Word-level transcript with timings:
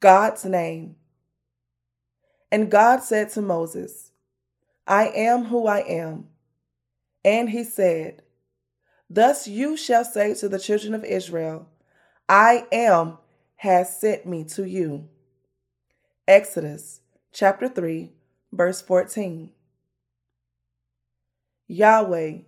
God's 0.00 0.44
name. 0.44 0.96
And 2.50 2.70
God 2.70 3.02
said 3.02 3.30
to 3.30 3.42
Moses, 3.42 4.10
I 4.86 5.08
am 5.08 5.44
who 5.44 5.66
I 5.66 5.80
am. 5.80 6.28
And 7.24 7.50
he 7.50 7.64
said, 7.64 8.22
Thus 9.08 9.46
you 9.46 9.76
shall 9.76 10.04
say 10.04 10.34
to 10.34 10.48
the 10.48 10.58
children 10.58 10.94
of 10.94 11.04
Israel, 11.04 11.68
I 12.28 12.66
am 12.72 13.18
has 13.56 14.00
sent 14.00 14.24
me 14.26 14.44
to 14.44 14.64
you. 14.64 15.08
Exodus 16.26 17.00
chapter 17.32 17.68
3, 17.68 18.12
verse 18.52 18.80
14. 18.80 19.50
Yahweh. 21.66 22.38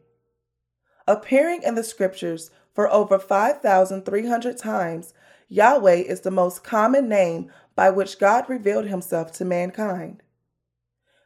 Appearing 1.06 1.62
in 1.64 1.74
the 1.74 1.84
scriptures 1.84 2.50
for 2.74 2.90
over 2.90 3.18
5,300 3.18 4.56
times, 4.58 5.14
Yahweh 5.48 5.96
is 5.96 6.20
the 6.20 6.30
most 6.30 6.64
common 6.64 7.08
name 7.08 7.50
by 7.74 7.90
which 7.90 8.18
God 8.18 8.48
revealed 8.48 8.86
himself 8.86 9.32
to 9.32 9.44
mankind. 9.44 10.22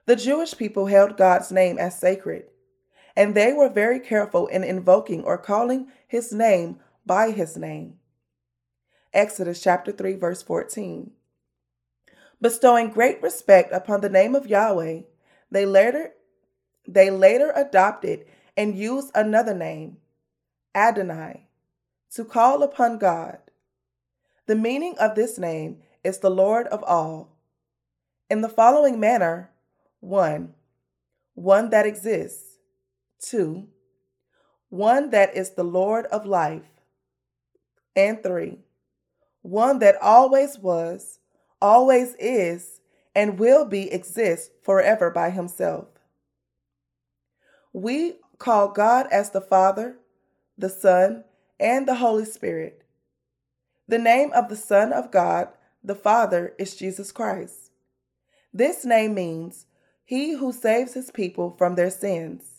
The 0.06 0.16
Jewish 0.16 0.56
people 0.56 0.86
held 0.86 1.16
God's 1.16 1.50
name 1.50 1.78
as 1.78 1.98
sacred, 1.98 2.44
and 3.16 3.34
they 3.34 3.52
were 3.52 3.68
very 3.68 4.00
careful 4.00 4.46
in 4.46 4.62
invoking 4.64 5.24
or 5.24 5.38
calling 5.38 5.88
his 6.06 6.32
name 6.32 6.80
by 7.04 7.30
his 7.30 7.56
name. 7.56 7.98
Exodus 9.12 9.62
chapter 9.62 9.92
3 9.92 10.14
verse 10.16 10.42
14. 10.42 11.12
Bestowing 12.40 12.90
great 12.90 13.22
respect 13.22 13.72
upon 13.72 14.00
the 14.00 14.10
name 14.10 14.34
of 14.34 14.46
Yahweh, 14.46 15.02
they 15.50 15.64
later 15.64 16.12
they 16.86 17.10
later 17.10 17.52
adopted 17.56 18.26
and 18.56 18.76
used 18.76 19.10
another 19.14 19.54
name, 19.54 19.96
Adonai, 20.76 21.48
to 22.12 22.24
call 22.24 22.62
upon 22.62 22.98
God. 22.98 23.38
The 24.46 24.54
meaning 24.54 24.94
of 25.00 25.14
this 25.14 25.38
name 25.38 25.78
is 26.04 26.18
the 26.18 26.30
Lord 26.30 26.66
of 26.66 26.84
all. 26.84 27.32
In 28.28 28.42
the 28.42 28.48
following 28.48 29.00
manner 29.00 29.50
1. 30.00 30.54
One 31.34 31.70
that 31.70 31.86
exists. 31.86 32.58
2. 33.20 33.66
One 34.68 35.10
that 35.10 35.34
is 35.34 35.50
the 35.52 35.64
Lord 35.64 36.04
of 36.06 36.26
life. 36.26 36.82
And 37.96 38.22
3. 38.22 38.58
One 39.40 39.78
that 39.78 39.96
always 40.02 40.58
was, 40.58 41.20
always 41.62 42.14
is, 42.18 42.80
and 43.14 43.38
will 43.38 43.64
be 43.64 43.90
exist 43.90 44.50
forever 44.62 45.10
by 45.10 45.30
himself. 45.30 45.86
We 47.72 48.16
call 48.38 48.68
God 48.68 49.06
as 49.10 49.30
the 49.30 49.40
Father, 49.40 49.96
the 50.58 50.68
Son, 50.68 51.24
and 51.58 51.86
the 51.86 51.96
Holy 51.96 52.24
Spirit. 52.24 52.82
The 53.88 53.98
name 53.98 54.32
of 54.32 54.48
the 54.48 54.56
Son 54.56 54.92
of 54.92 55.10
God, 55.10 55.48
the 55.82 55.94
Father, 55.94 56.54
is 56.58 56.74
Jesus 56.74 57.12
Christ. 57.12 57.70
This 58.52 58.84
name 58.84 59.14
means 59.14 59.66
He 60.04 60.34
who 60.34 60.52
saves 60.52 60.94
his 60.94 61.10
people 61.10 61.54
from 61.56 61.74
their 61.74 61.90
sins. 61.90 62.55